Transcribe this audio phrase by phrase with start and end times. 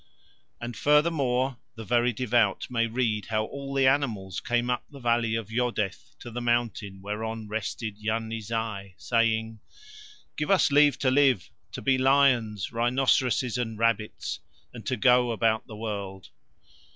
[0.59, 5.35] And, furthermore, the very devout may read how all the animals came up the valley
[5.35, 9.59] of Yodeth to the mountain whereon rested Yarni Zai, saying:
[10.37, 14.39] "Give us leave to live, to be lions, rhinoceroses and rabbits,
[14.73, 16.29] and to go about the world."